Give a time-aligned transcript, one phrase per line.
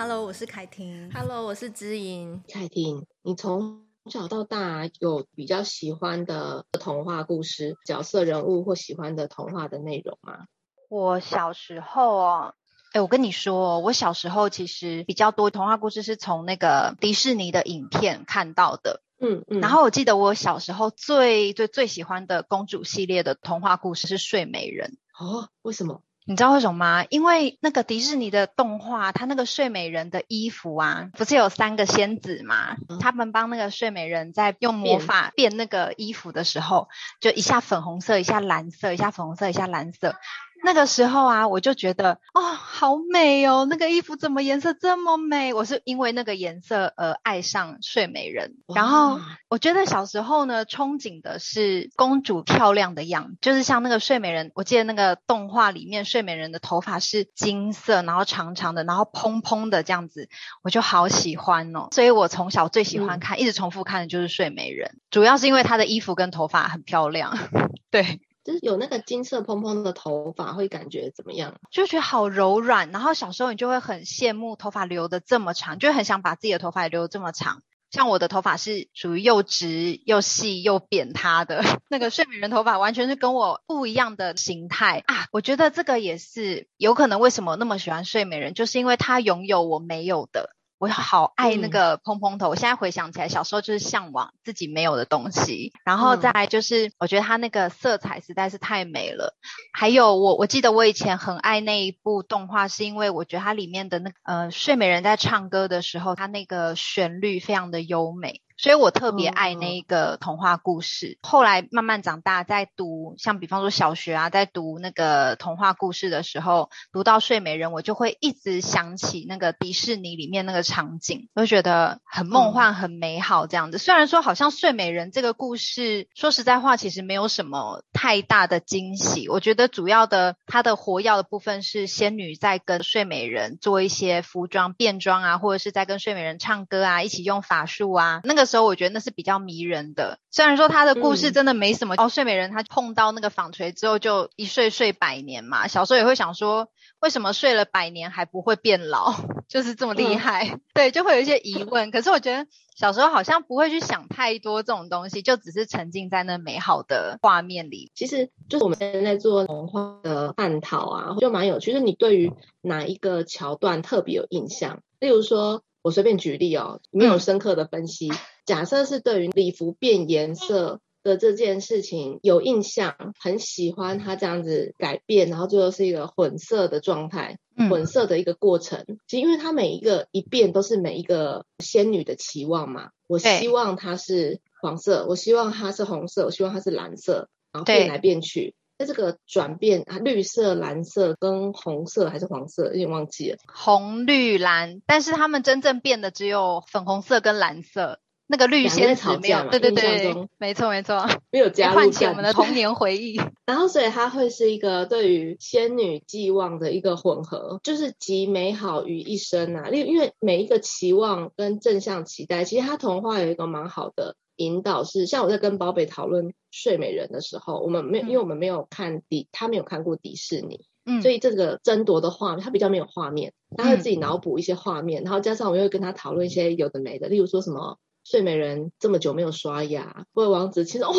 [0.00, 1.10] Hello，我是凯婷。
[1.12, 2.40] Hello，我是知音。
[2.48, 10.46] 凯婷，你从小到大有比较喜欢的童话故事、角色人物或喜欢的童话的内容吗？
[10.88, 12.54] 我小时候哦，
[12.92, 19.02] 哎，我跟你说，我小时候其实比较多童话故事是从那个迪士尼的影片看到的。
[19.20, 19.58] 嗯嗯。
[19.58, 24.96] 然后我记得我小时候最最最喜欢的公主系列的童话故事是睡美人。
[25.18, 26.02] 哦，为什么？
[26.28, 27.06] 你知道为什么吗？
[27.08, 32.76] 因为那个迪士尼的动画，它那个睡美人的衣服啊，不是有三个仙子吗？
[32.90, 36.88] 嗯、他们帮那个睡美人在用魔法变那个衣服的时候，
[37.18, 40.16] 就一下粉红色，一下蓝色，一下粉红色，一下蓝色。
[40.62, 42.47] 那个时候啊，我就觉得哦，
[42.78, 45.52] 好美哦，那个衣服怎么颜色这么美？
[45.52, 48.54] 我是因为那个颜色而爱上睡美人。
[48.72, 54.52] 然后我觉得小时候呢，憧憬的是公主漂亮的样子，就是像那个睡美人。
[54.54, 60.28] 我记得那个动画里面，睡美人的头发是金色，然后长长的，然后蓬蓬的这样子，
[60.62, 61.88] 我就好喜欢哦。
[61.90, 67.36] 所以我从小最喜欢看，嗯、一直重复看的就是睡美人，主要是因为她的衣服跟头发很漂亮。
[67.90, 68.20] 对。
[68.48, 71.60] 就是有那个金色蓬蓬的头发，会感觉怎么样？
[71.70, 72.90] 就觉得好柔软。
[72.92, 77.60] 然后小时候你就会很羡慕头发留的这么长，就很想把自己的头发也留这么长。
[77.90, 85.26] 像我的头发是属于又直又细又扁塌的， 那个睡美人头发完全是跟我不一样的形态啊！
[85.30, 90.56] 我觉得这个也是有可能为什么那么喜欢睡美人，就是因为她拥有我没有的。
[90.78, 95.72] 我好爱那个蓬蓬头，嗯、我现在回想起来，小时候就是向往自己没有的东西。
[95.84, 99.36] 然后再来就是，我觉得它那个色彩实在是太美了。
[99.72, 108.42] 还有我，我记得我以前很爱那一部动画，是因为我觉得它里面的那个呃睡美人在唱歌的时候，它那个旋律非常的优美。
[108.58, 111.16] 所以我特别爱那个童话故事。
[111.22, 111.30] Oh.
[111.32, 123.78] 后来慢慢长大，在读像比方说小学啊，在读那个童话故事的时候，读到睡美人，我就会一直想起那个迪士尼里面那个场景，我就觉得很梦幻、很美好这样子。
[123.78, 129.28] 虽然说好像睡美人这个故事，说实在话，其实没有什么太大的惊喜。
[129.28, 138.47] 我觉得主要的它的活跃的部分是仙女在跟睡美人做一些服装变装啊，或者是在跟睡美人唱歌啊，一起用法术啊，那个。
[138.48, 141.94] 时候我觉得那是比较迷人的，虽然说他的故事真的没什么。
[141.94, 149.14] 嗯、哦，睡美人她碰到那个纺锤之后就一睡睡百年嘛，小时候也会想说，为什么睡了百年还不会变老，
[149.48, 150.48] 就是这么厉害？
[150.48, 151.92] 嗯、 对，就会有一些疑问。
[151.92, 157.92] 可是我觉得小时候好像不会去想太多这种东西，就只是沉浸在那美好的画面里。
[157.94, 161.72] 其实就是我们现在在做童话的探讨啊，就蛮有趣。
[161.72, 162.32] 就是你对于
[162.62, 164.80] 哪一个桥段特别有印象？
[164.98, 165.62] 例如说。
[165.82, 168.10] 我随便举例哦，没有深刻的分析。
[168.44, 177.38] 假设是对于礼服变颜色的这件事情有印象，很喜欢它这样子改变，然后最后是一个混色的状态，
[177.70, 178.84] 混色的一个过程。
[179.06, 182.90] 其实因为它每一个一变都是每一个仙女的期望嘛。
[183.06, 188.54] 我希望它是黄色，我希望它是红色，我希望它是蓝色，然后变来变去。
[188.78, 193.38] 在这个转变啊，绿色、蓝色跟红色还是黄色，有点忘记了。
[193.52, 197.98] 红、绿、蓝，但是他们真正变的只有粉红色跟蓝色。
[198.30, 203.18] 那个绿仙子没有，对对对，没错没错，没有加入唤起我们的童年回忆。
[203.46, 209.70] 然后，所以它会是一个对于仙女寄望的一个混合，就是集美好于一身啊。
[209.70, 214.14] 因因为每一个期望跟正向期待，其实它童话有一个蛮好的。
[214.38, 230.92] 引导是像我在跟宝贝讨论睡美人的时候，我们没有，因为我们没有看迪，他没有看过迪士尼，嗯，所以这个争夺的画面，他比较没有画面，他会自己脑补一些画面，嗯、然后加上我又会跟他讨论一些有的没的，例如说什么睡美人这么久没有刷牙，或者王子其实哦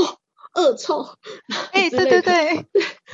[0.56, 1.08] 恶臭，
[1.72, 2.66] 哎、 欸，对 对对，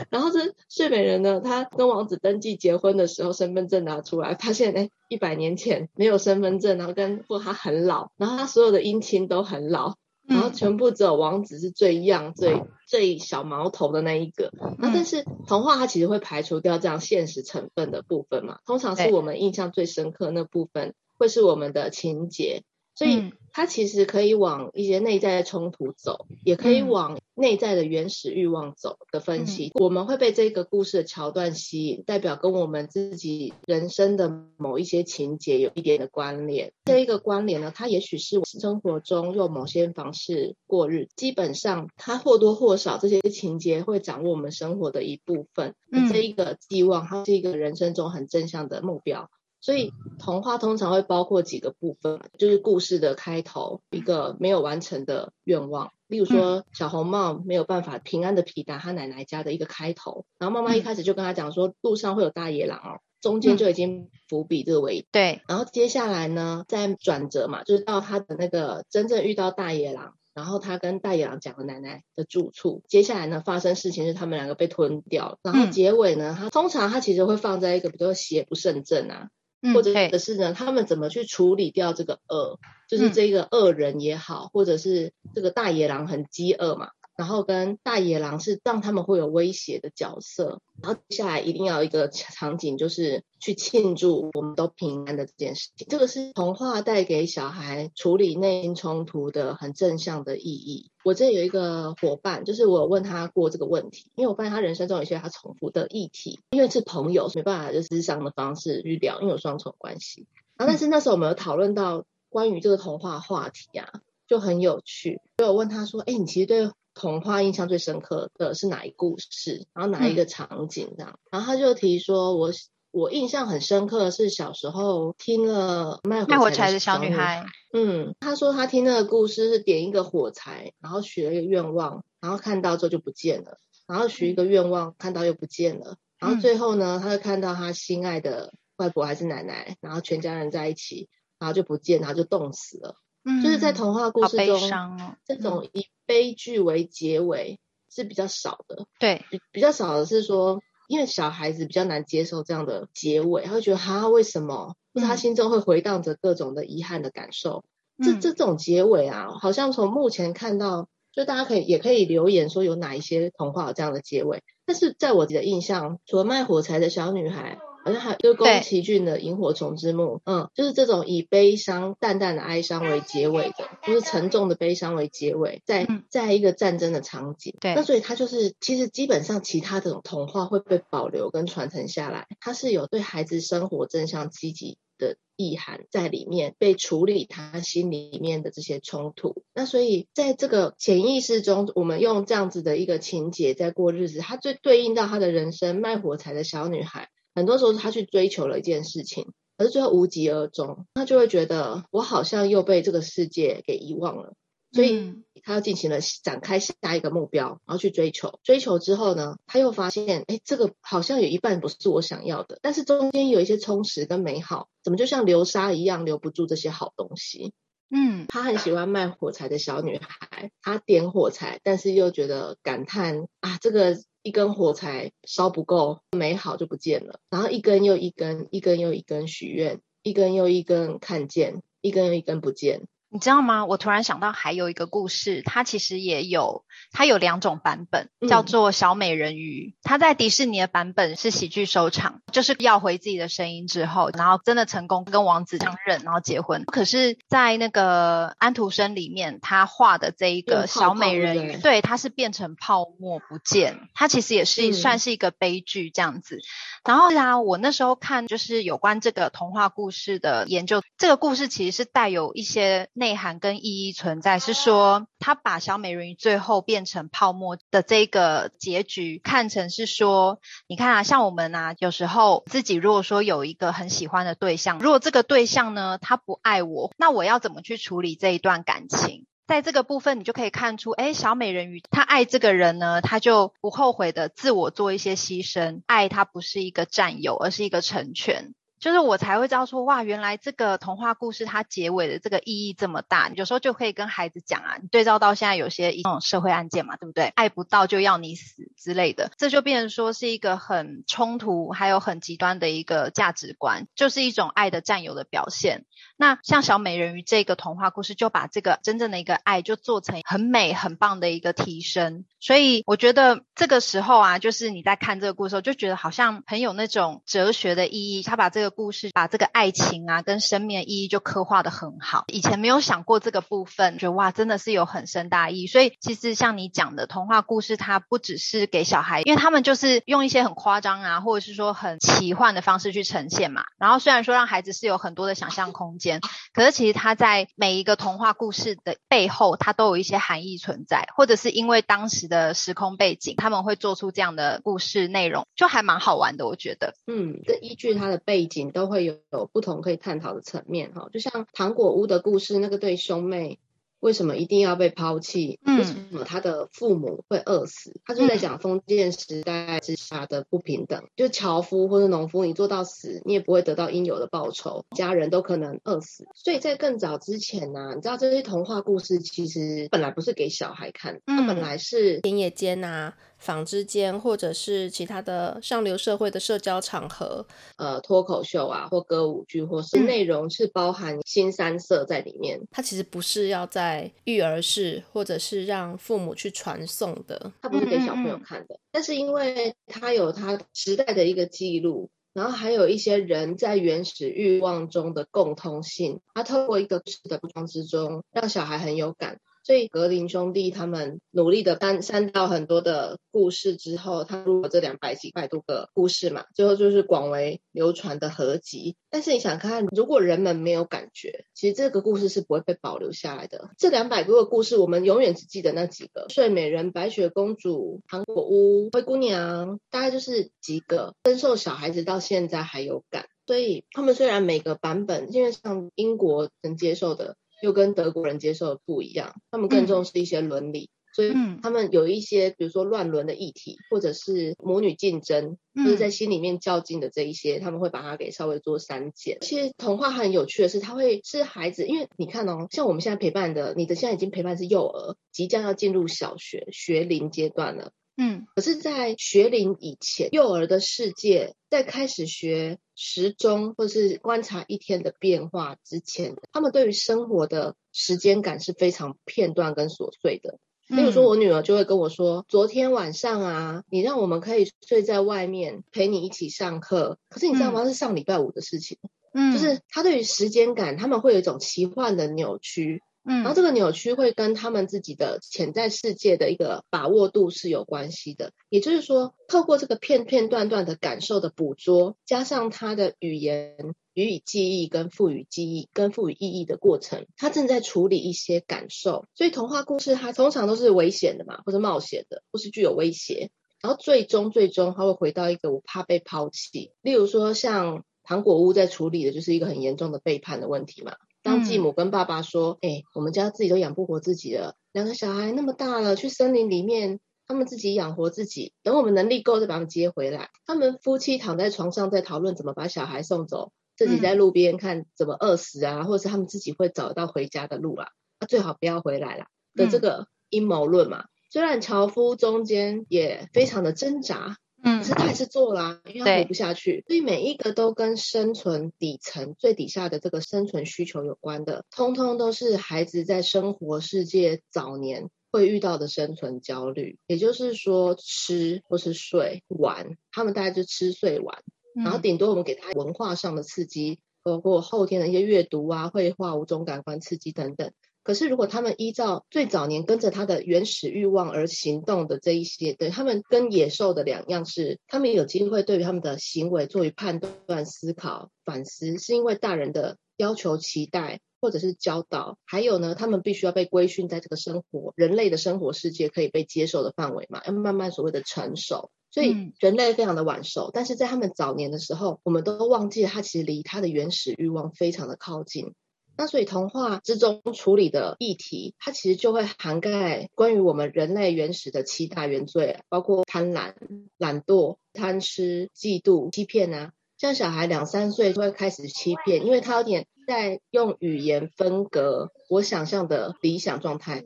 [0.10, 9.96] 然后是睡美人呢，他跟王子登记结婚的时候，身份证拿出来，发现哎一百年前没有身份证，然后跟或他很老，然后他所有的姻亲都很老。
[10.28, 14.52] 然后全部只有王子是最 young、最最小毛头的那一个。
[14.78, 22.64] 那但是童话它其实会排除掉这样现实成分的部分嘛，通常是我们印象最深刻的那部分会是我们的情节。
[22.96, 29.72] 所以它其实可以往一些内在的冲突走，也可以往内在的原始欲望走的分析。
[29.76, 36.72] 我们会被这个故事的桥段吸引，代表跟我们自己人生的某一些情节有一点的关联。
[36.86, 45.76] 这一个关联呢，它也许是我生活中用某些方式过日，基本上它或多或少这些情节会掌握我们生活的一部分。
[46.12, 49.30] 这一个寄望，它是一个人生中很正向的目标。
[49.66, 65.08] 所以童话通常会包括几个部分，就是故事的开头，一个没有完成的愿望，例如说小红帽没有办法平安的抵达他奶奶家的一个开头，然后妈妈一开始就跟他讲说路上会有大野狼哦，中间就已经伏笔这个位置。
[65.12, 70.14] 对，然后接下来呢，再转折嘛，就是到他的那个真正遇到大野狼。
[70.36, 79.30] 然后他跟大野狼讲了奶奶的住处，接下来呢，发生事情是他们两个被吞掉，然后结尾呢，他通常他其实会放在一个比较邪不胜正啊，
[79.74, 86.90] 或者是呢，他们怎么去处理掉这个恶，就是这个恶人也好，或者是这个大野狼很饥饿嘛。
[87.16, 95.88] 然后跟大野狼是让他们会有威胁的角色，然后接下来一定要一个场景，就是去庆祝我们都平安的这件事情。
[95.90, 100.92] 这个是童话带给小孩处理内心冲突的很正向的意义。
[101.06, 110.28] 我这有一个伙伴，就是我有问他过这个问题，因为我发现他人生中有一些他重复的议题，因为是朋友，没办法就是咨商的方式去聊，因为有双重关系。
[110.58, 115.22] 然后但是那时候我们有讨论到关于这个童话话题啊，就很有趣。
[115.38, 119.68] 所以我问他说：“哎，你其实对？”童话印象最深刻的是哪一故事？
[119.74, 121.12] 然后哪一个场景这样？
[121.12, 122.52] 嗯、然后他就提说，我
[122.92, 127.46] 我印象很深刻的是小时候听了卖火柴的小女孩。
[127.74, 142.96] 嗯，他说他听那个故事是点一个火柴，然后许了一个愿望，然后看到之后就不见了，然后许一个愿望，看到又不见了，然后最后呢，他就看到他心爱的外婆还是奶奶，然后全家人在一起，然后就不见，然后就冻死了。
[143.26, 148.86] 嗯，就是在童话故事中，哦、这种以悲剧为结尾是比较少的。
[149.00, 154.76] 对，比比较少的是说，因为小孩子比较难接受这样的结尾，他会觉得哈，为什么？
[154.94, 157.64] 就是他心中会回荡着各种的遗憾的感受。
[157.98, 164.44] 嗯、这这种结尾啊，好像从目前看到，就大家可以也可以留言说有哪一些童话有这样的结尾。
[164.68, 167.58] 但是在我的印象，除了卖火柴的小女孩。
[167.86, 177.54] 好像还就是宫崎骏的《萤火虫之墓》，嗯，就是这种以悲伤、淡淡的哀伤为结尾的，就是沉重的悲伤为结尾，在在一个战争的场景。
[177.62, 189.44] 对，那所以它就是其实基本上其他这种童话会被保留跟传承下来，它是有对孩子生活正向积极的意涵在里面，被处理他心里面的这些冲突。
[189.54, 197.10] 那所以在这个潜意识中，我们用这样子的一个情节在过日子，它最对应到他的人生，卖火柴的小女孩。
[197.36, 204.34] 很多时候他去追求了一件事情，可是最后无疾而终，他就会觉得我好像又被这个世界给遗忘了，
[204.72, 208.40] 所以他要进行了展开下一个目标，然后去追求。
[208.44, 217.52] 追求之后呢，他又发现，哎，这个好像有一半不是我想要的，但是中间有一些充实跟美好，怎么就像流沙一样留不住这些好东西？
[217.90, 223.98] 嗯，他很喜欢卖火柴的小女孩，他点火柴，但是又觉得感叹啊，这个。
[224.26, 227.20] 一根火柴烧不够，美好就不见了。
[227.30, 232.88] 然后一根又一根，一根又一根许愿，一根又一根看见，一根又一根不见。
[233.16, 233.66] 你知道吗？
[233.66, 239.74] 我突然想到还有一个故事，它其实也有，它有两种版本，叫做《小美人鱼》。
[239.84, 246.66] 它在迪士尼的版本是喜剧收场，就是要回自己的声音之后，然后真的成功跟王子相认，然后结婚。
[246.66, 253.80] 可是，在那个安徒生里面，他画的这一个小美人鱼，对，它是变成泡沫不见。
[253.94, 256.42] 它其实也是算是一个悲剧这样子。
[256.84, 279.28] 然后啊，我那时候看就是有关这个童话故事的研究，这个故事其实是带有一些内内涵跟意义存在，是说他把小美人鱼最后变成泡沫的这个结局看成是说，你看啊，像我们啊，有时候自己如果说有一个很喜欢的对象，如果这个对象呢，他不爱我，那我要怎么去处理这一段感情？
[279.46, 288.56] 在这个部分，你就可以看出，哎，小美人鱼她爱这个人呢，她就不后悔的自我做一些牺牲，爱他不是一个占有，而是一个成全。
[288.86, 293.30] 就是我才会知道说，哇，原来这个童话故事它结尾的这个意义这么大。
[293.30, 297.26] 有时候就可以跟孩子讲啊，你对照到现在有些一种社会案件嘛，对不对？
[297.34, 305.86] 爱不到就要你死之类的，这就变成说是一个很冲突，还有很极端的一个价值观，就是一种爱的占有的表现。
[306.18, 312.26] 那像小美人鱼这个童话故事，就把这个真正的一个爱，就做成很美、很棒的一个提升。
[312.40, 318.24] 所以我觉得这个时候啊，就是你在看这个故事时候，就觉得好像很有那种哲学的意义。
[318.24, 322.24] 他把这个故事，把这个爱情啊跟生命的意义就刻画的很好。
[322.28, 325.68] 以前没有想过这个部分，觉得哇，真的是有很深大意义。
[325.68, 333.66] 所以其实像你讲的童话故事，它不只是给小孩，因为他们就是用一些很夸张啊，或者是说很奇幻的方式去呈现嘛。
[333.78, 336.20] 然后虽然说让孩子是有很多的想象空间，
[336.54, 342.54] 可是其实他在每一个童话故事的背后，它都有一些含义存在，或者是因为当时的。
[342.56, 346.96] 时空背景，他们会做出这样的故事内容，就还蛮好玩的，我觉得。
[347.06, 349.20] 嗯，这依据它的背景，都会有
[349.52, 351.08] 不同可以探讨的层面哈。
[351.14, 353.60] 就像糖果屋的故事，那个对兄妹
[354.00, 355.60] 为什么一定要被抛弃？
[355.66, 358.00] 为什么他的父母会饿死？
[358.06, 366.26] 他就在讲封建时代之下的不平等，就樵夫或者农夫，你做到死，你也不会得到应有的报酬，家人都可能饿死。
[366.36, 373.16] 所以在更早之前呢、啊，你知道这些童话故事其实本来不是给小孩看，它本来是田野间啊。
[373.38, 377.46] 纺织间，或者是其他的上流社会的社交场合，
[377.78, 382.62] 呃，脱口秀啊，或歌舞剧，或是内容是包含新三色在里面。
[382.72, 388.76] 它其实不是要在育儿室，或者是让父母去传送的，它不是给小朋友看的。
[388.76, 399.40] 嗯嗯，但是因为它有它时代的一个记录，然后还有一些人在原始欲望中的共通性，它透过一个故事的包装之中，让小孩很有感。
[399.66, 408.96] 所以格林兄弟他们努力的删删掉很多的故事之后，他录了这两百几百多个故事嘛，最后就是广为流传的合集。
[409.10, 413.72] 但是你想看，如果人们没有感觉，其实这个故事是不会被保留下来的。
[413.76, 423.26] 这两百多个故事，我们永远只记得那几个：睡美人、白雪公主、糖果屋、灰姑娘，大概就是几个，深受小孩子到现在还有感。
[423.48, 427.36] 所以他们虽然每个版本，因为像英国能接受的。
[427.62, 439.38] 又跟德国人接受的不一样，他们更重视一些伦理，嗯、所以他们有一些，比如说乱伦的议题，或者是母女竞争，就是在心里面较劲的这一些，他们会把它给稍微做删减。
[439.42, 447.92] 其实童话很有趣的是，它会是孩子，因为你看哦，像我们现在陪伴的，你的现在已经陪伴是幼儿，即将要进入小学学龄阶段了。
[448.18, 460.60] 嗯，可是，在学龄以前，幼儿的世界在开始学时钟或是观察一天的变化之前，他们对于生活的时间感是非常片段跟琐碎的。
[460.88, 467.86] 例如说，我女儿就会跟我说：“昨天晚上啊，你让我们可以睡在外面陪你一起上课，可是你知道吗？
[467.86, 469.00] 是上礼拜五的事情。”
[469.34, 473.02] 嗯，就是他对于时间感，他们会有一种奇幻的扭曲。
[473.28, 478.52] 嗯，然后这个扭曲会跟他们自己的潜在世界的一个把握度是有关系的。
[478.70, 489.26] 也就是说，透过这个片片段段的感受的捕捉，加上他的语言予以记忆跟赋予记忆跟赋予意义的过程，他正在处理一些感受。
[489.34, 493.50] 所以童话故事它通常都是危险的嘛，或者冒险的，或是具有威胁。
[493.82, 496.92] 然后最终最终他会回到一个我怕被抛弃。
[497.02, 501.16] 例如说，像糖果屋在处理的就是一个很严重的背叛的问题嘛。
[501.46, 518.08] 当继母跟爸爸说：“哎、嗯欸，我们家自己都养不活自己了，两个小孩那么大了，去森林里面，他们自己养活自己，等我们能力够再把他们接回来。”他们夫妻躺在床上在讨论怎么把小孩送走，自己在路边看怎么饿死啊，嗯、或者是他们自己会找到回家的路啊，
[518.40, 521.26] 啊最好不要回来了的这个阴谋论嘛。
[521.26, 524.58] 嗯、虽然樵夫中间也非常的挣扎。
[524.86, 537.18] 嗯，可是他还是做啦、啊，因为他活不下去，所以每一个都跟生存底层最底下的这个生存需求有关的，通通都是孩子在生活世界早年会遇到的生存焦虑。
[537.26, 541.64] 也就是说，吃或是睡玩，他们大概就吃睡玩，
[541.96, 547.92] 嗯、然后顶多我们给他文化上的刺激，包括后天的一些阅读啊、绘画、五种感官刺激等等。
[548.26, 569.12] 可是，如果他们依照最早年跟着他的原始欲望而行动的这一些，对他们跟野兽的两样是，他们也有机会对于他们的行为做于判断、思考、反思，是因为大人的要求、期待或者是教导，还有呢，他们必须要被规训在这个生活人类的生活世界可以被接受的范围嘛，要慢慢所谓的成熟。
[569.30, 575.94] 所以人类非常的晚熟，但是在他们早年的时候，我们都忘记了他其实离他的原始欲望非常的靠近。
[576.38, 583.94] 那所以童话之中处理的议题，它其实就会涵盖关于我们人类原始的七大原罪，包括贪婪、
[584.38, 587.14] 懒惰、贪吃、嫉妒、欺骗啊。
[587.38, 594.44] 像小孩两三岁就会开始欺骗，因为他有点在用语言分隔我想象的理想状态，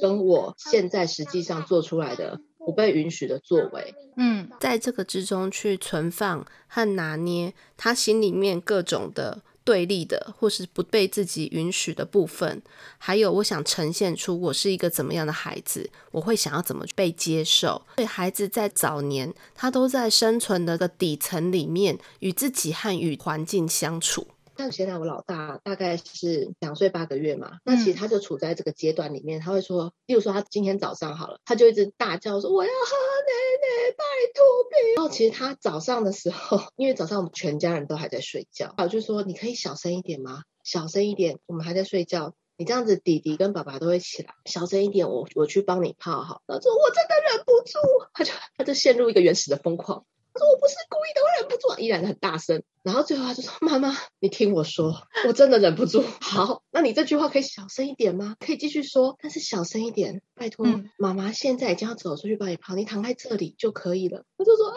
[0.00, 3.94] 跟我现在实际上做出来的不被允许的作为。
[4.16, 9.42] 嗯，在这个之中去存放和拿捏他心里面各种的。
[9.64, 12.62] 对立的，或是不被自己允许的部分，
[12.98, 17.82] 还有我想呈现出我是一个怎么样的孩子，我会想要怎么被接受。
[17.96, 24.26] 所以孩子在早年，他都在生存的个底层里面，与自己和与环境相处。
[24.56, 33.32] 像现在我老大大概是两岁八个月嘛，那其实他就处在这个阶段里面，他会说，例如说他今天早上好了，他就一直大叫说我要喝奶
[33.62, 34.04] 奶，拜
[34.34, 34.94] 托别。
[34.96, 40.42] 然后其实他早上的时候，因为早上我们全家人都还在睡觉，我就说你可以小声一点吗？
[40.64, 46.42] 小声一点，我们还在睡觉，你这样子弟弟跟爸爸都会起来，小声一点，我我去帮你泡好。
[46.46, 47.78] 他说我真的忍不住，
[48.12, 50.04] 他就他就陷入一个原始的疯狂。
[50.34, 52.62] 他说我不是故意的，我忍不住，依然很大声。
[52.82, 56.02] 然后最后他就说：“妈妈，你听我说，我真的忍不住。
[56.20, 58.36] 好，那你这句话可以小声一点吗？
[58.40, 60.66] 可以继续说，但是小声一点，拜托。
[60.66, 64.74] 嗯、妈妈现在已经要走出去帮你跑，你躺在这里就可以了。”他就说：“啊，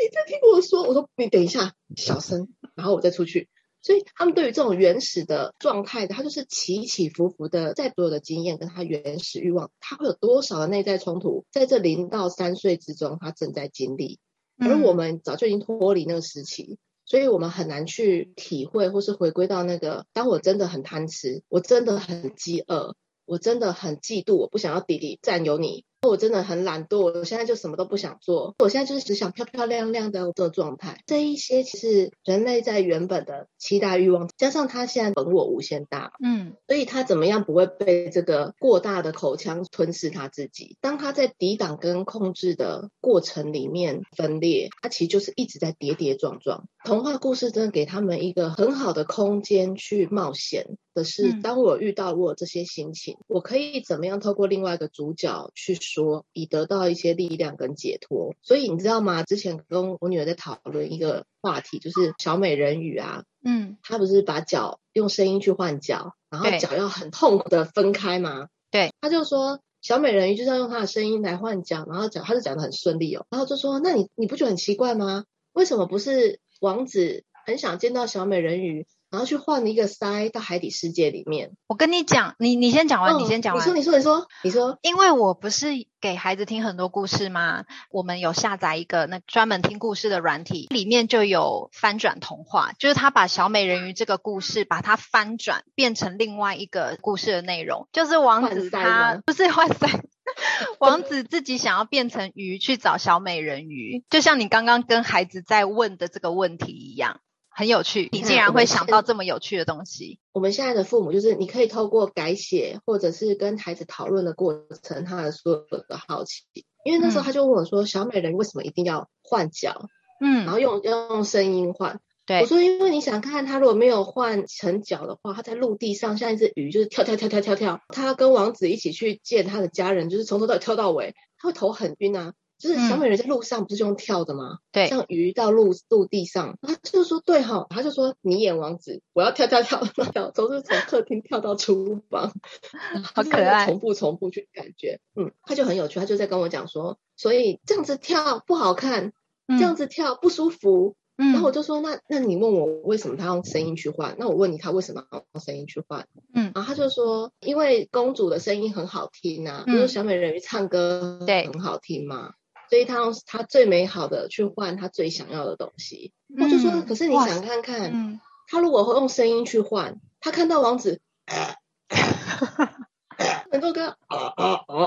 [0.00, 3.48] 你再听我说。”我说：“你等一下，小声，然后我再出去。”
[3.82, 14.18] 所以他们对于这种原始的状态的，他就是起起伏伏的，在所有的经验跟他原始欲望，他会有多少的内在冲突，在这零到三岁之中，他正在经历。
[14.60, 25.84] 而我们早就已经脱离那个时期，所以我们很难去体会或是回归到那个，当我真的很贪吃，我真的很饥饿，我真的很嫉妒，我不想要弟弟占有你。
[26.08, 31.02] 我真的很懒惰，我现在就什么都不想做，我现在就是只想漂漂亮亮的这个状态。
[31.06, 40.78] 这一些其实人类在原本的七大欲望，加上他现在本我无限大，嗯，所以他怎么样不会被这个过大的口腔吞噬他自己？
[40.80, 46.64] 当他在抵挡跟控制的过程里面分裂，他其实就是一直在跌跌撞撞。
[46.82, 55.80] 童话故事真的给他们一个很好的空间去冒险的是，当我遇到过这些心情，我可以怎么样透过另外一个主角去。
[55.82, 59.22] 说以得到一些力量跟解脱，所以你知道吗？
[59.24, 68.48] 之前跟我女儿在讨论一个话题，就是小美人鱼啊，嗯，她不是把脚用声音去换脚，然后脚要很痛苦的分开吗？
[68.70, 75.24] 对，她就说小美人鱼就是要用她的声音来换脚，然后脚她就讲的很顺利哦，然后就说那你你不觉得很奇怪吗？
[75.52, 78.86] 为什么不是王子很想见到小美人鱼？
[79.10, 81.52] 然后去换一个塞到海底世界里面。
[81.66, 83.62] 我跟你讲，你你先讲完，你先讲完。
[83.62, 84.78] 你说，你说，你说，你说。
[84.82, 85.68] 因为我不是
[86.00, 87.64] 给孩子听很多故事吗？
[87.90, 100.00] 我们有下载一个那专门听故事的软体，里面就有翻转童话，就是他把小美人鱼这个故事把它翻转，变成另外一个故事的内容，就是王子他不是换腮，
[100.78, 107.20] 王子自己想要变成鱼去找小美人鱼，就像你刚刚跟孩子在问的这个问题一样。
[107.60, 110.18] 很有趣，你竟然会想到这么有趣的东西。
[110.32, 116.44] 我们现在的父母就是，你可以透过改写，或者是跟孩子讨论的过程，他的所有的好奇。
[116.86, 119.90] 因为那时候他就问我说：“嗯、小美人为什么一定要换脚？”
[120.24, 122.00] 嗯，然后用要用声音换。
[122.24, 127.80] 对，我说：“因为你想看他如果没有换成脚的话，他在陆地上像一只鱼，就是跳跳跳跳跳跳。
[127.88, 134.58] 他跟王子一起去见他的家人，就是从头到尾跳到尾，他会头很晕啊。”就是小美人在路上不是用跳的吗？
[134.70, 142.32] 对、嗯，像鱼到陆陆地上，他就说对哈，他就说你演王子，我要跳跳跳跳，总是从客厅跳到厨房，
[143.14, 149.14] 好可爱，重复重复去感觉，嗯，他就很有趣，他就在跟我讲说，所以这样子跳不好看，
[149.48, 154.16] 这样子跳不舒服，嗯，然后我就说那那你问我为什么他用声音去换？
[154.18, 156.06] 那我问你他为什么要用声音去换？
[156.34, 162.34] 嗯，然后他就说因为公主的声音很好听啊，比如说小美人鱼唱歌对很好听嘛。
[162.70, 171.00] 所以他用他最美好的去换他最想要的东西，我就说，可是你想看看，他如果会用声音去换，他看到王子，
[173.50, 174.84] 能够跟啊啊啊啊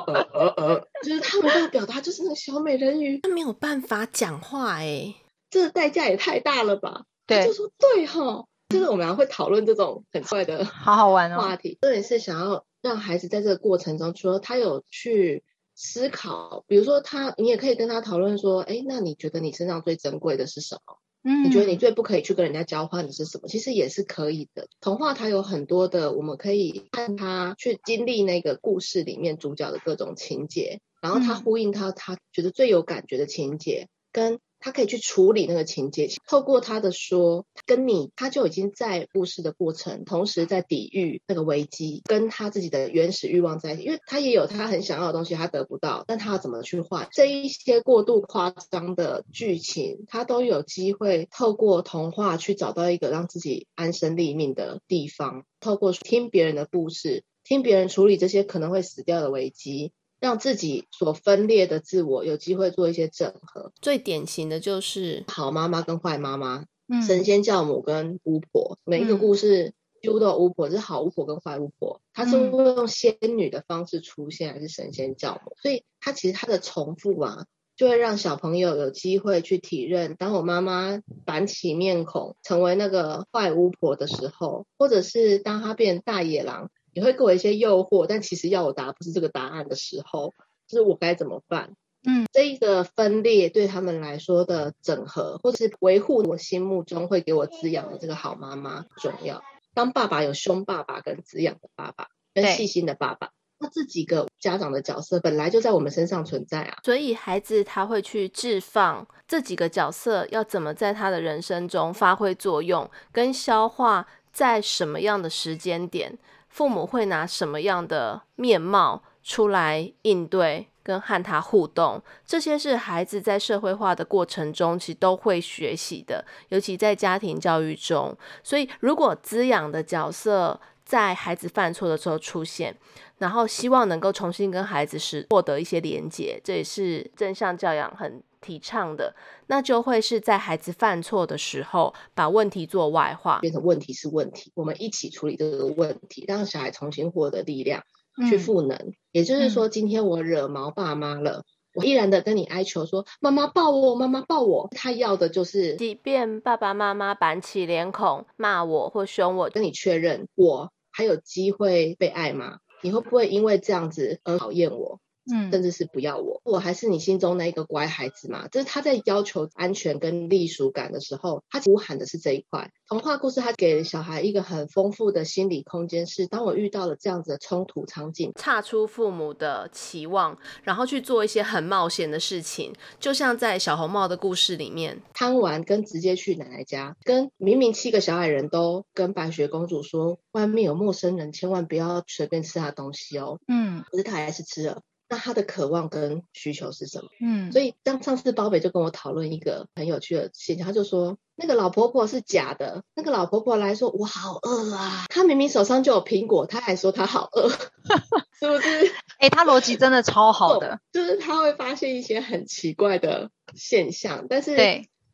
[0.55, 5.15] 啊，就是他们要表达，就是那个小美人鱼，他没有办法讲话哎，
[5.49, 7.03] 这代价也太大了吧？
[7.27, 15.43] 对，就说对哈，就是我们还会讨论这种很怪的好好玩哦话题，这也是想要让孩子在这个过程中，除了他有去。
[15.75, 20.97] 思考，比如说他，你也可以跟他讨论说，哎，那你觉得你身上最珍贵的是什么？
[21.23, 23.47] 嗯，你觉得你最不可以去跟人家交换的是什么？
[23.47, 24.67] 其实也是可以的。
[24.81, 34.39] 童话它有很多的，我们可以看他去经历那个故事里面主角的各种情节，然后他呼应他他觉得最有感觉的情节跟。
[34.63, 47.09] 他可以去处理那个情节，透过他的说，跟你，他就已经在故事的过程，同时在抵御那个危机，跟他自己的原始欲望在一起，因为他也有他很想要的东西，他得不到，但他要怎么去换？
[47.11, 59.91] 这一些过度夸张的剧情，他都有机会透过童话去找到一个让自己安身立命的地方，透过听别人的故事，听别人处理这些可能会死掉的危机。
[60.23, 63.73] 让自己所分裂的自我有机会做一些整合。
[63.81, 68.77] 最典型的就是好妈妈跟坏妈妈，嗯，神仙教母跟巫婆。
[68.85, 71.99] 每一个故事几乎都有巫婆，是好巫婆跟坏巫婆。
[72.13, 75.57] 她是会用仙女的方式出现，还是神仙教母？
[75.61, 80.15] 所以她其实她的重复啊，就会让小朋友有机会去体认。
[80.15, 86.71] 当我妈妈板起面孔成为那个坏巫婆的时候，或者是当她变大野狼。
[86.93, 90.33] 你会给我一些诱惑，但其实要我答不是这个答案的时候，
[90.67, 91.75] 就是我该怎么办？
[92.05, 99.41] 嗯，这一个分裂对他们来说的整合，或是维护我心目中会给我滋养的这个好妈妈重要。
[99.73, 116.17] 当爸爸有凶爸爸跟滋养的爸爸，跟细心的爸爸，那这几个家长的角色本来就在我们身上存在啊，所以孩子他会去置放这几个角色要怎么在他的人生中发挥作用，跟消化在什么样的时间点，
[116.53, 120.67] 父母会拿什么样的面貌出来应对。
[120.85, 128.13] 跟和他互动，这些是孩子在社会化的过程中其实都会学习的，尤其在家庭教育中。
[128.43, 132.75] 所以，如果滋养的角色在孩子犯错的时候出现，
[133.19, 139.15] 然后希望能够重新跟孩子时获得一些连接，这也是正向教养很提倡的。
[139.47, 147.83] 那就会是在孩子犯错的时候，把问题做外化，变成问题是问题，我们一起处理这个问题，让小孩重新获得力量。
[148.29, 162.59] 去赋能，嗯、也就是说，今天我惹毛爸妈了，嗯、我依然的跟你哀求说：“妈妈抱我，妈妈抱我。”他要的就是，即便爸爸妈妈板起脸孔骂我或凶我，跟你确认我还有机会被爱吗？
[162.83, 164.99] 你会不会因为这样子而讨厌我？
[165.31, 168.47] 嗯，甚至是不要我，我还是你心中那一个乖孩子嘛？
[168.47, 172.71] 就是他在要求安全跟隶属感的时候，他呼喊的是这一块。
[172.87, 193.39] 童话故事他给小孩一个很丰富的心理空间，是当我遇到了这样子的冲突场景，岔出父母的期望，然后去做一些很冒险的事情，就像在小红帽的故事里面，贪玩跟直接去奶奶家，跟明明七个小矮人都跟白雪公主说，外面有陌生人，千万不要随便吃他东西哦。
[193.47, 194.81] 嗯，可是他还是吃了。
[195.13, 197.09] 那他的渴望跟需求是什么？
[197.21, 207.47] 嗯，所以当上次包北就跟我讨论一个很有趣的现象，他就说那个老婆婆是假的，那个老婆婆来说我好饿啊，她明明手上就有苹果，她还说她好饿，
[208.39, 208.87] 是不是？
[209.19, 214.55] 哎、欸，他逻辑真的超好的， 就是他会发现一些很奇怪的现象，但是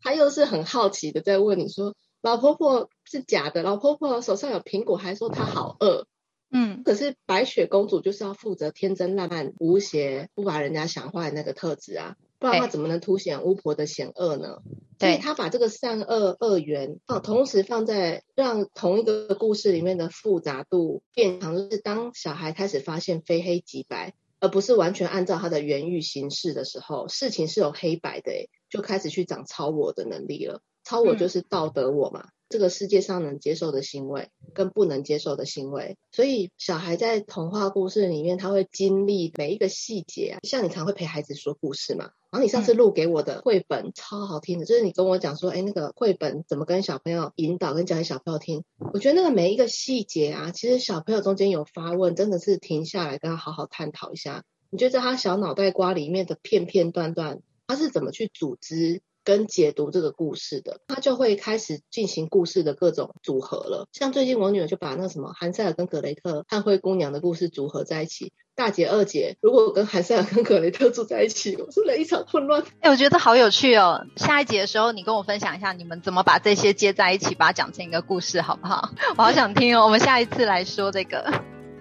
[0.01, 6.05] 他又是很好奇的在问你说，老婆婆是假的，老婆婆手上有苹果还说她好饿。
[6.51, 14.57] 嗯，可是白雪公主就是要负责天真烂漫、无邪、不把人家想坏的那个特质啊，不然她怎么能凸显巫婆的险恶呢？
[14.97, 30.61] 对，所以她把这个善恶二元放，同时放在让同一个故事里面的复杂度变强，就是当小孩开始发现非黑即白，而不是完全按照他的原欲行事的时候，事情是有黑白的，就开始去长超我的能力了。
[30.83, 32.23] 超我就是道德我嘛。
[32.25, 40.39] 嗯这个世界上能接受的行为跟不能接受的行为，所以小孩在童话故事里面，他会经历每一个细节啊。
[40.41, 48.63] 像你常会陪孩子说故事嘛，然后你上次录给我的绘本、嗯、超好听的，就是你跟我讲说，哎，那个绘本怎么跟小朋友引导，跟讲给小朋友听。
[48.93, 54.43] 我觉得那个每一个细节啊，其实小朋友中间有发问，真的是停下来跟他好好探讨一下。
[54.71, 59.01] 你觉得在他小脑袋瓜里面的片片段段，他是怎么去组织？
[59.29, 63.87] 跟解读这个故事的，他就会开始进行故事的各种组合了。
[63.93, 68.33] 像最近我女儿就把那什么韩塞尔跟格雷特和灰姑娘的故事组合在一起。
[68.55, 72.63] 大姐、二姐如果我跟韩塞尔跟格雷特住在一起，我是一场混乱。
[72.63, 74.03] 哎、欸，我觉得好有趣哦！
[74.15, 78.89] 下一集的时候，你跟我分享一下你们怎么把这些接在一起，把它讲成一个故事，好不好？
[79.15, 79.83] 我好想听哦。
[79.83, 81.31] 我们下一次来说这个。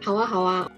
[0.03, 0.71] 好啊，好啊。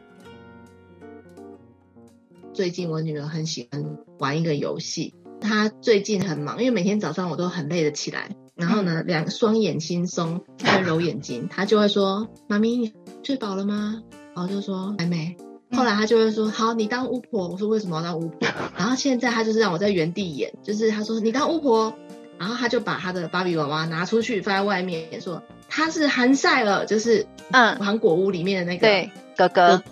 [2.54, 5.14] 最近我女儿很喜欢玩一个游戏。
[5.40, 14.02] 他最近很忙，因为每天早上我都很累的起来，然后呢，两双眼轻松在揉眼睛，他就会说：“妈咪，你睡饱了吗？”
[14.34, 15.36] 然后就说：“还没。”
[15.72, 21.94] 后来他就会说：“好，你当巫婆。”我说：“为什么要当巫婆？”然后现在他就是让我在原地演，就是他说：“你当巫婆。”
[22.38, 29.82] 然后他就把他的芭比娃娃拿出去放在外面，说：“他是韩赛尔，就是嗯，韩国屋里面的那个对哥哥。”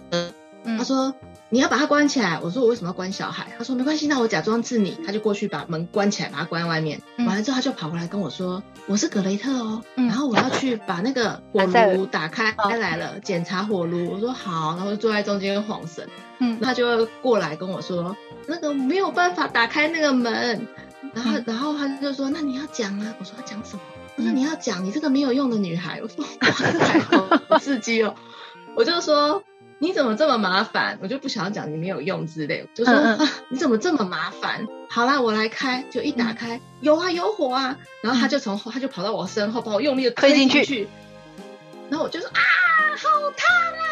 [0.65, 1.15] 他说。
[1.51, 3.55] 你要把它关起来，我说我为什么要关小孩？
[3.57, 7.01] 他说没关系，那我假装治你，他就过去把门关起来，把它关在外面。
[7.17, 16.07] 嗯、完了之后，他就跑过来跟我说：“我是格雷特哦，嗯、然后我要去把那个火炉打开，开来了，检查火炉。”我说好，然后就坐在中间晃神。
[16.39, 18.15] 嗯，他就会过来跟我说
[18.47, 20.67] ：“那个没有办法打开那个门。”
[21.15, 23.83] 然后，然后他就说：“那你要讲啊。”我说：“要讲什么？”
[24.19, 28.15] 他说：“你要讲，你这个没有用的女孩。”我说：“哇，好刺激哦！”
[28.77, 29.43] 我就说。
[29.81, 30.99] 你怎么这么麻烦？
[31.03, 34.67] 我就不想要讲你没有用之类，就说、嗯嗯啊、你怎么这么麻烦？
[34.91, 40.89] 好啦，我来开，就一打开，嗯、有啊有火啊，然后他就从后，他就跑到我身后，把我用力的推进去，
[41.91, 42.41] 然后我就说啊，
[42.97, 43.85] 好烫啊！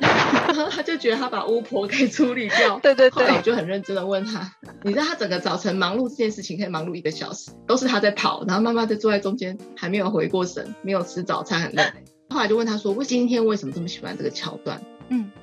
[0.48, 4.50] 然后他就觉得他把巫婆给处理掉， 对对对，后来我就很认真的问他，
[4.82, 11.92] 你知道他整个早晨忙碌这件事情可以忙碌一个小时，都是他在跑，然后妈妈就坐在中间，还没有回过神，没有吃早餐，很累。
[12.30, 14.80] 后来就问他说，我今天为什么这么喜欢这个桥段？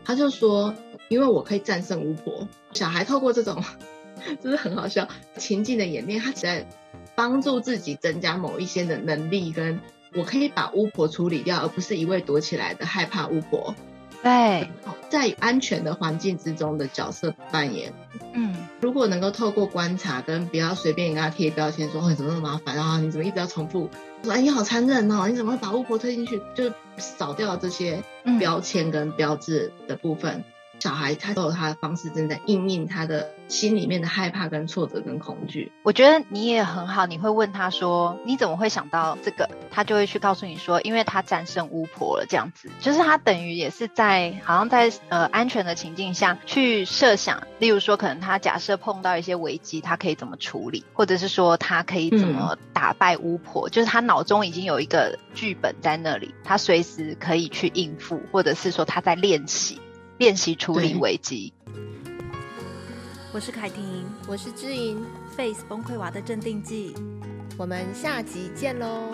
[0.07, 0.73] 他就说，
[1.09, 2.47] 因为我可以战胜巫婆。
[2.71, 3.61] 小孩透过这种，
[4.41, 6.65] 就是很好笑情境的演练，他只在
[7.13, 9.81] 帮助自己增加某一些的能力，跟
[10.15, 13.75] 我可以把巫婆处理掉，而不是一味躲起来的害怕巫婆。
[14.23, 14.69] 对，
[15.09, 17.93] 在安全的环境之中的角色扮演。
[18.33, 22.99] 嗯，如果能够透过观察跟不要随便给他贴标签，说哦，你怎么那么麻烦啊？
[22.99, 23.89] 你怎么一直要重复？
[24.23, 25.27] 说哎，你好残忍哦！
[25.27, 26.41] 你怎么会把巫婆推进去？
[26.55, 28.03] 就扫掉这些
[28.39, 30.37] 标签跟标志的部分。
[30.37, 30.43] 嗯
[30.79, 35.71] 小孩他都有他的方式，正在应应他的心里面的害怕、跟挫折、跟恐惧。
[35.83, 59.81] 我觉得你也很好，你会问他说：“你怎么会想到这个？”他就会去告诉你说：“因为他战胜巫婆了。”这样子，就是他等于也是在好像在呃安全的情境下去设想，例如说，可能他假设碰到一些危机，他可以怎么处理，或者是说他可以怎么打败巫婆，嗯、就是他脑中已经有一个剧本在那里，他随时可以去应付，或者是说他在练习。
[60.17, 61.53] 练习处理危机。
[63.31, 66.95] 我是凯婷，我是知莹，Face 崩溃娃的镇定剂。
[67.55, 69.11] 我们下集见喽。